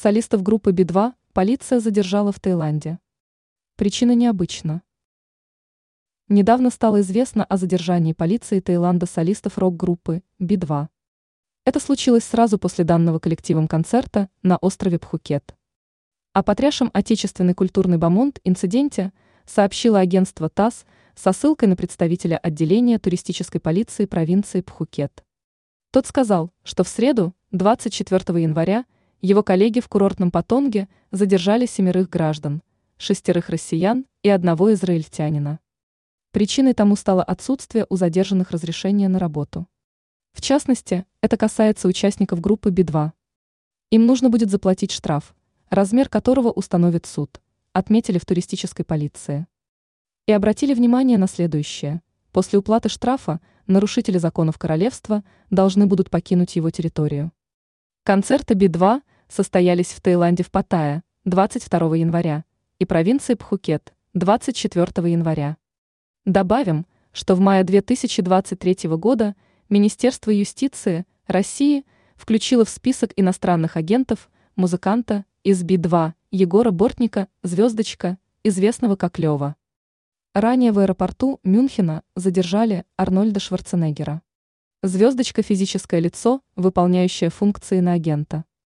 Солистов 0.00 0.44
группы 0.44 0.70
Би-2 0.70 1.14
полиция 1.32 1.80
задержала 1.80 2.30
в 2.30 2.38
Таиланде. 2.38 3.00
Причина 3.74 4.14
необычна. 4.14 4.82
Недавно 6.28 6.70
стало 6.70 7.00
известно 7.00 7.42
о 7.42 7.56
задержании 7.56 8.12
полиции 8.12 8.60
Таиланда 8.60 9.06
солистов 9.06 9.58
рок-группы 9.58 10.22
Би-2. 10.38 10.86
Это 11.64 11.80
случилось 11.80 12.22
сразу 12.22 12.60
после 12.60 12.84
данного 12.84 13.18
коллективом 13.18 13.66
концерта 13.66 14.28
на 14.44 14.56
острове 14.58 15.00
Пхукет. 15.00 15.56
О 16.32 16.44
потрясшем 16.44 16.92
отечественный 16.94 17.54
культурный 17.54 17.98
бомонд 17.98 18.38
инциденте 18.44 19.12
сообщило 19.46 19.98
агентство 19.98 20.48
ТАСС 20.48 20.86
со 21.16 21.32
ссылкой 21.32 21.66
на 21.66 21.74
представителя 21.74 22.36
отделения 22.36 23.00
туристической 23.00 23.60
полиции 23.60 24.06
провинции 24.06 24.60
Пхукет. 24.60 25.24
Тот 25.90 26.06
сказал, 26.06 26.52
что 26.62 26.84
в 26.84 26.88
среду, 26.88 27.34
24 27.50 28.40
января, 28.40 28.84
его 29.20 29.42
коллеги 29.42 29.80
в 29.80 29.88
курортном 29.88 30.30
Патонге 30.30 30.88
задержали 31.10 31.66
семерых 31.66 32.08
граждан, 32.08 32.62
шестерых 32.98 33.48
россиян 33.48 34.06
и 34.22 34.28
одного 34.28 34.72
израильтянина. 34.74 35.58
Причиной 36.30 36.72
тому 36.72 36.94
стало 36.94 37.24
отсутствие 37.24 37.86
у 37.88 37.96
задержанных 37.96 38.52
разрешения 38.52 39.08
на 39.08 39.18
работу. 39.18 39.66
В 40.32 40.40
частности, 40.40 41.04
это 41.20 41.36
касается 41.36 41.88
участников 41.88 42.40
группы 42.40 42.70
Би-2. 42.70 43.10
Им 43.90 44.06
нужно 44.06 44.30
будет 44.30 44.50
заплатить 44.50 44.92
штраф, 44.92 45.34
размер 45.68 46.08
которого 46.08 46.50
установит 46.50 47.06
суд, 47.06 47.40
отметили 47.72 48.18
в 48.18 48.24
туристической 48.24 48.84
полиции. 48.84 49.46
И 50.26 50.32
обратили 50.32 50.74
внимание 50.74 51.18
на 51.18 51.26
следующее. 51.26 52.02
После 52.30 52.58
уплаты 52.58 52.88
штрафа 52.88 53.40
нарушители 53.66 54.18
законов 54.18 54.58
королевства 54.58 55.24
должны 55.50 55.86
будут 55.86 56.08
покинуть 56.08 56.54
его 56.54 56.70
территорию. 56.70 57.32
Концерты 58.08 58.54
Би-2 58.54 59.02
состоялись 59.28 59.88
в 59.92 60.00
Таиланде 60.00 60.42
в 60.42 60.50
Паттайе 60.50 61.02
22 61.26 61.94
января 61.96 62.46
и 62.78 62.86
провинции 62.86 63.34
Пхукет 63.34 63.92
24 64.14 65.12
января. 65.12 65.58
Добавим, 66.24 66.86
что 67.12 67.34
в 67.34 67.40
мае 67.40 67.64
2023 67.64 68.88
года 68.96 69.36
Министерство 69.68 70.30
юстиции 70.30 71.04
России 71.26 71.84
включило 72.16 72.64
в 72.64 72.70
список 72.70 73.12
иностранных 73.14 73.76
агентов 73.76 74.30
музыканта 74.56 75.26
из 75.44 75.62
Би-2 75.62 76.14
Егора 76.30 76.70
Бортника 76.70 77.28
«Звездочка», 77.42 78.16
известного 78.42 78.96
как 78.96 79.18
Лева. 79.18 79.54
Ранее 80.32 80.72
в 80.72 80.78
аэропорту 80.78 81.40
Мюнхена 81.44 82.02
задержали 82.16 82.86
Арнольда 82.96 83.38
Шварценеггера. 83.38 84.22
«Звездочка»– 84.82 85.42
физическое 85.44 85.98
лицо, 85.98 86.40
выполняющее 86.54 87.30
функции 87.30 87.80
на 87.80 87.94
агента. 87.94 88.44